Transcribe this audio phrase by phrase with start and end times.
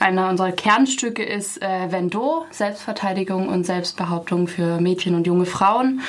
[0.00, 6.00] Einer unserer Kernstücke ist äh, Vendo, Selbstverteidigung und Selbstbehauptung für Mädchen und junge Frauen.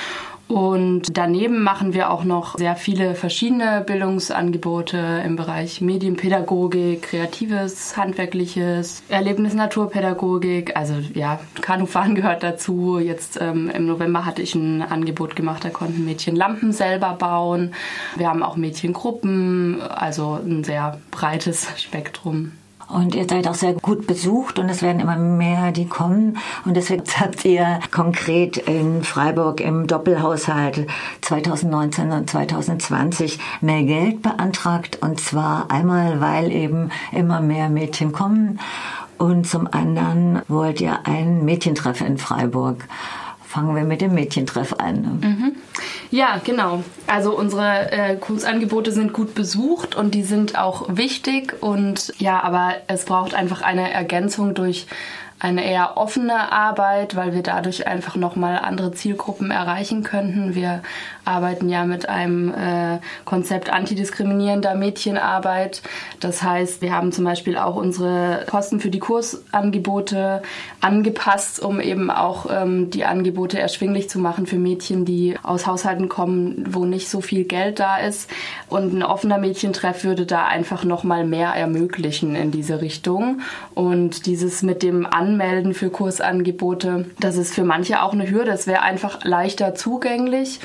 [0.47, 9.03] Und daneben machen wir auch noch sehr viele verschiedene Bildungsangebote im Bereich Medienpädagogik, kreatives, handwerkliches,
[9.09, 10.75] Erlebnis Naturpädagogik.
[10.77, 12.97] Also ja, Kanufahren gehört dazu.
[12.97, 17.73] Jetzt ähm, im November hatte ich ein Angebot gemacht, da konnten Mädchen Lampen selber bauen.
[18.15, 22.53] Wir haben auch Mädchengruppen, also ein sehr breites Spektrum.
[22.93, 26.37] Und ihr seid auch sehr gut besucht und es werden immer mehr, die kommen.
[26.65, 30.87] Und deswegen habt ihr konkret in Freiburg im Doppelhaushalt
[31.21, 34.99] 2019 und 2020 mehr Geld beantragt.
[35.01, 38.59] Und zwar einmal, weil eben immer mehr Mädchen kommen.
[39.17, 42.87] Und zum anderen wollt ihr einen Mädchentreff in Freiburg
[43.51, 45.19] fangen wir mit dem Mädchentreff an.
[45.21, 45.51] Mhm.
[46.11, 46.83] Ja, genau.
[47.07, 52.75] Also unsere äh, Kursangebote sind gut besucht und die sind auch wichtig und ja, aber
[52.87, 54.87] es braucht einfach eine Ergänzung durch
[55.41, 60.53] eine eher offene Arbeit, weil wir dadurch einfach nochmal andere Zielgruppen erreichen könnten.
[60.53, 60.83] Wir
[61.25, 65.81] arbeiten ja mit einem äh, Konzept antidiskriminierender Mädchenarbeit.
[66.19, 70.43] Das heißt, wir haben zum Beispiel auch unsere Kosten für die Kursangebote
[70.79, 76.07] angepasst, um eben auch ähm, die Angebote erschwinglich zu machen für Mädchen, die aus Haushalten
[76.07, 78.29] kommen, wo nicht so viel Geld da ist.
[78.69, 83.41] Und ein offener Mädchentreff würde da einfach nochmal mehr ermöglichen in diese Richtung.
[83.73, 87.05] Und dieses mit dem An anmelden für Kursangebote.
[87.19, 88.51] Das ist für manche auch eine Hürde.
[88.51, 90.59] Es wäre einfach leichter zugänglich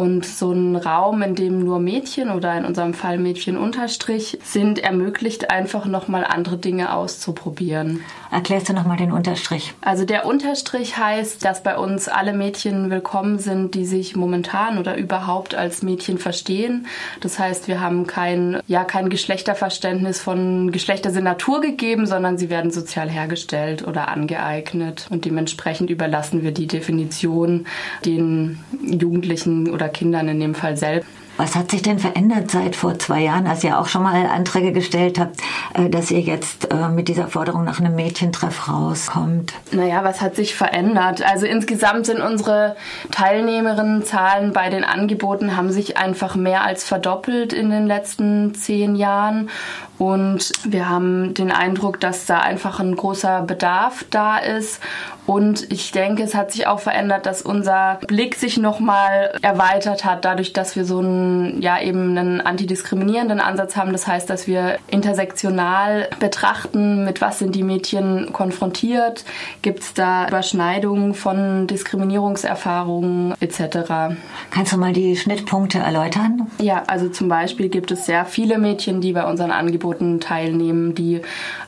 [0.00, 4.78] und so ein Raum, in dem nur Mädchen oder in unserem Fall Mädchen unterstrich sind,
[4.78, 8.00] ermöglicht einfach nochmal andere Dinge auszuprobieren.
[8.30, 9.74] Erklärst du nochmal den Unterstrich?
[9.82, 14.96] Also der Unterstrich heißt, dass bei uns alle Mädchen willkommen sind, die sich momentan oder
[14.96, 16.86] überhaupt als Mädchen verstehen.
[17.20, 22.48] Das heißt, wir haben kein, ja, kein Geschlechterverständnis von Geschlechter sind Natur gegeben, sondern sie
[22.48, 25.08] werden sozial hergestellt oder angeeignet.
[25.10, 27.66] Und dementsprechend überlassen wir die Definition
[28.06, 31.08] den Jugendlichen oder Kindern in dem Fall selbst.
[31.40, 34.72] Was hat sich denn verändert seit vor zwei Jahren, als ihr auch schon mal Anträge
[34.72, 35.40] gestellt habt,
[35.72, 39.54] äh, dass ihr jetzt äh, mit dieser Forderung nach einem Mädchentreff rauskommt?
[39.72, 41.22] Naja, was hat sich verändert?
[41.22, 42.76] Also insgesamt sind unsere
[43.10, 49.48] Teilnehmerinnenzahlen bei den Angeboten haben sich einfach mehr als verdoppelt in den letzten zehn Jahren.
[49.96, 54.80] Und wir haben den Eindruck, dass da einfach ein großer Bedarf da ist.
[55.26, 60.24] Und ich denke, es hat sich auch verändert, dass unser Blick sich nochmal erweitert hat,
[60.24, 63.92] dadurch, dass wir so einen, ja, eben einen antidiskriminierenden Ansatz haben.
[63.92, 69.24] Das heißt, dass wir intersektional betrachten, mit was sind die Mädchen konfrontiert,
[69.62, 74.16] gibt es da Überschneidungen von Diskriminierungserfahrungen etc.
[74.50, 76.48] Kannst du mal die Schnittpunkte erläutern?
[76.58, 81.20] Ja, also zum Beispiel gibt es sehr viele Mädchen, die bei unseren Angeboten teilnehmen, die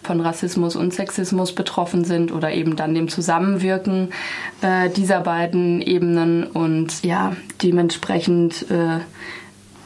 [0.03, 3.09] von Rassismus und Sexismus betroffen sind oder eben dann dem
[3.53, 4.13] Zusammenwirken
[4.61, 9.01] äh, dieser beiden Ebenen und ja, dementsprechend äh,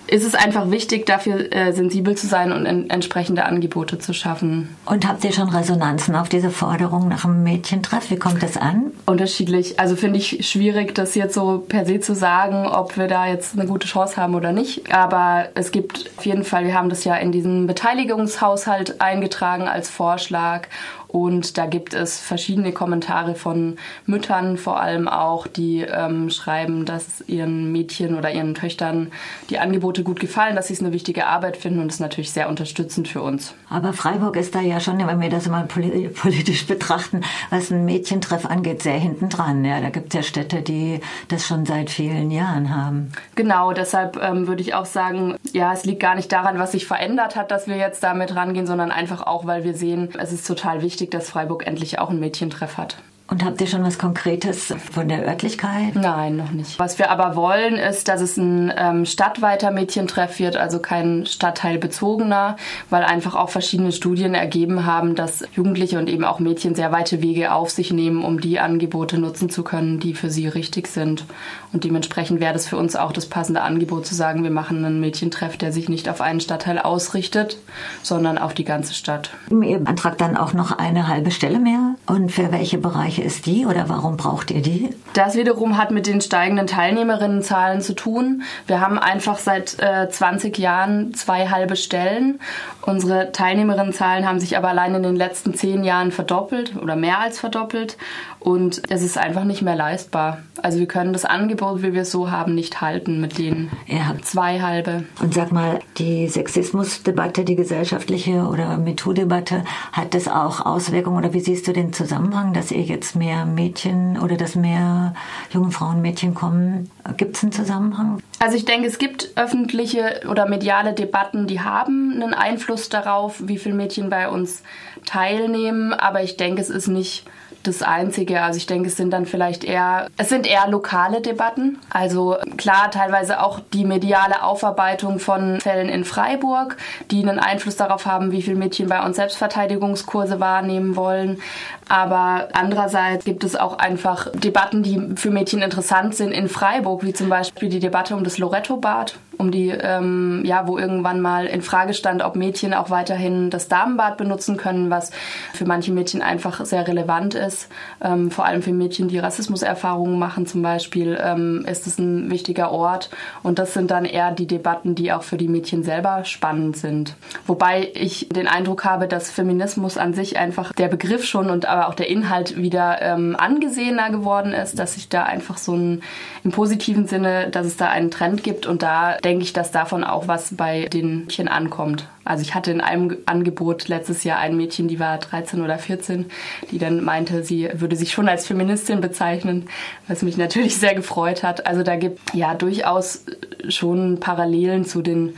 [0.08, 4.76] ist es einfach wichtig, dafür äh, sensibel zu sein und en entsprechende Angebote zu schaffen.
[4.84, 8.08] Und habt ihr schon Resonanzen auf diese Forderung nach einem Mädchentreff?
[8.10, 8.92] Wie kommt das an?
[9.04, 9.80] Unterschiedlich.
[9.80, 13.58] Also finde ich schwierig, das jetzt so per se zu sagen, ob wir da jetzt
[13.58, 14.94] eine gute Chance haben oder nicht.
[14.94, 19.90] Aber es gibt auf jeden Fall, wir haben das ja in diesen Beteiligungshaushalt eingetragen als
[19.90, 20.68] Vorschlag
[21.16, 27.22] und da gibt es verschiedene Kommentare von Müttern vor allem auch, die ähm, schreiben, dass
[27.26, 29.10] ihren Mädchen oder ihren Töchtern
[29.48, 32.32] die Angebote gut gefallen, dass sie es eine wichtige Arbeit finden und das ist natürlich
[32.32, 33.54] sehr unterstützend für uns.
[33.70, 38.44] Aber Freiburg ist da ja schon, wenn wir das mal politisch betrachten, was ein Mädchentreff
[38.44, 39.64] angeht, sehr hinten dran.
[39.64, 43.12] Ja, da gibt es ja Städte, die das schon seit vielen Jahren haben.
[43.36, 46.86] Genau, deshalb ähm, würde ich auch sagen, ja, es liegt gar nicht daran, was sich
[46.86, 50.46] verändert hat, dass wir jetzt damit rangehen, sondern einfach auch, weil wir sehen, es ist
[50.46, 52.96] total wichtig, wichtig, dass Freiburg endlich auch einen Mädchentreff hat.
[53.28, 55.96] Und habt ihr schon was Konkretes von der Örtlichkeit?
[55.96, 56.78] Nein, noch nicht.
[56.78, 62.56] Was wir aber wollen, ist, dass es ein ähm, stadtweiter Mädchentreff wird, also kein stadtteilbezogener,
[62.88, 67.20] weil einfach auch verschiedene Studien ergeben haben, dass Jugendliche und eben auch Mädchen sehr weite
[67.20, 71.24] Wege auf sich nehmen, um die Angebote nutzen zu können, die für sie richtig sind.
[71.72, 75.00] Und dementsprechend wäre das für uns auch das passende Angebot zu sagen, wir machen einen
[75.00, 77.58] Mädchentreff, der sich nicht auf einen Stadtteil ausrichtet,
[78.04, 79.30] sondern auf die ganze Stadt.
[79.50, 81.95] Ihr beantragt dann auch noch eine halbe Stelle mehr.
[82.06, 84.90] Und für welche Bereiche ist die oder warum braucht ihr die?
[85.14, 88.42] Das wiederum hat mit den steigenden Teilnehmerinnenzahlen zu tun.
[88.68, 92.38] Wir haben einfach seit äh, 20 Jahren zwei halbe Stellen.
[92.82, 97.40] Unsere Teilnehmerinnenzahlen haben sich aber allein in den letzten zehn Jahren verdoppelt oder mehr als
[97.40, 97.96] verdoppelt.
[98.46, 100.38] Und es ist einfach nicht mehr leistbar.
[100.62, 104.14] Also wir können das Angebot, wie wir es so haben, nicht halten mit den ja.
[104.22, 105.02] zwei halbe.
[105.20, 111.40] Und sag mal, die Sexismusdebatte, die gesellschaftliche oder MeToo-Debatte, hat das auch Auswirkungen oder wie
[111.40, 115.14] siehst du den Zusammenhang, dass ihr jetzt mehr Mädchen oder dass mehr
[115.50, 116.88] junge Frauen, Mädchen kommen?
[117.16, 118.20] Gibt es einen Zusammenhang?
[118.38, 123.58] Also ich denke, es gibt öffentliche oder mediale Debatten, die haben einen Einfluss darauf, wie
[123.58, 124.62] viele Mädchen bei uns
[125.04, 125.92] teilnehmen.
[125.92, 127.24] Aber ich denke, es ist nicht
[127.66, 128.42] das Einzige.
[128.42, 131.78] Also ich denke, es sind dann vielleicht eher, es sind eher lokale Debatten.
[131.90, 136.76] Also klar, teilweise auch die mediale Aufarbeitung von Fällen in Freiburg,
[137.10, 141.40] die einen Einfluss darauf haben, wie viele Mädchen bei uns Selbstverteidigungskurse wahrnehmen wollen.
[141.88, 147.12] Aber andererseits gibt es auch einfach Debatten, die für Mädchen interessant sind in Freiburg, wie
[147.12, 151.62] zum Beispiel die Debatte um das Loretto-Bad, um die, ähm, ja, wo irgendwann mal in
[151.62, 155.10] Frage stand, ob Mädchen auch weiterhin das Damenbad benutzen können, was
[155.52, 157.68] für manche Mädchen einfach sehr relevant ist.
[158.02, 162.70] Ähm, vor allem für Mädchen, die Rassismuserfahrungen machen zum Beispiel, ähm, ist es ein wichtiger
[162.70, 163.10] Ort.
[163.42, 167.14] Und das sind dann eher die Debatten, die auch für die Mädchen selber spannend sind.
[167.46, 171.88] Wobei ich den Eindruck habe, dass Feminismus an sich einfach der Begriff schon und aber
[171.88, 176.02] auch der Inhalt wieder ähm, angesehener geworden ist, dass sich da einfach so ein,
[176.44, 180.04] im positiven Sinne, dass es da einen Trend gibt und da denke ich, dass davon
[180.04, 182.06] auch was bei den Mädchen ankommt.
[182.24, 186.26] Also ich hatte in einem Angebot letztes Jahr ein Mädchen, die war 13 oder 14,
[186.70, 189.68] die dann meinte, sie würde sich schon als Feministin bezeichnen,
[190.06, 191.66] was mich natürlich sehr gefreut hat.
[191.66, 193.24] Also da gibt ja durchaus
[193.68, 195.34] schon Parallelen zu den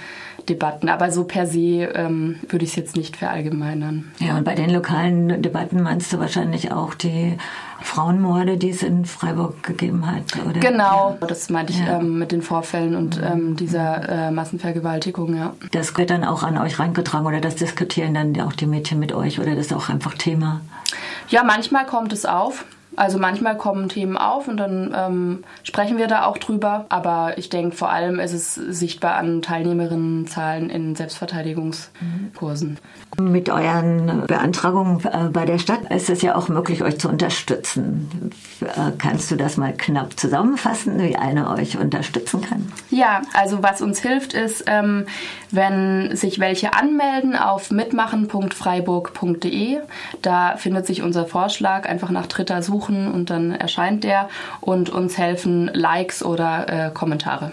[0.48, 0.88] Debatten.
[0.88, 4.10] Aber so per se ähm, würde ich es jetzt nicht verallgemeinern.
[4.18, 7.36] Ja, und bei den lokalen Debatten meinst du wahrscheinlich auch die
[7.80, 10.58] Frauenmorde, die es in Freiburg gegeben hat, oder?
[10.58, 11.26] Genau, ja.
[11.26, 12.00] das meinte ich ja.
[12.00, 15.54] ähm, mit den Vorfällen und ähm, dieser äh, Massenvergewaltigung, ja.
[15.70, 19.12] Das wird dann auch an euch reingetragen oder das diskutieren dann auch die Mädchen mit
[19.12, 20.60] euch oder das ist auch einfach Thema?
[21.28, 22.64] Ja, manchmal kommt es auf.
[22.98, 26.86] Also manchmal kommen Themen auf und dann ähm, sprechen wir da auch drüber.
[26.88, 32.78] Aber ich denke, vor allem ist es sichtbar an Teilnehmerinnenzahlen in Selbstverteidigungskursen.
[33.20, 38.32] Mit euren Beantragungen äh, bei der Stadt ist es ja auch möglich, euch zu unterstützen.
[38.60, 42.72] Äh, kannst du das mal knapp zusammenfassen, wie eine euch unterstützen kann?
[42.90, 45.06] Ja, also was uns hilft ist, ähm,
[45.52, 49.78] wenn sich welche anmelden auf mitmachen.freiburg.de.
[50.20, 54.28] Da findet sich unser Vorschlag, einfach nach Dritter suchen und dann erscheint der
[54.60, 57.52] und uns helfen Likes oder äh, Kommentare.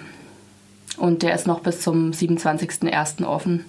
[0.98, 3.26] Und der ist noch bis zum 27.01.
[3.26, 3.66] offen.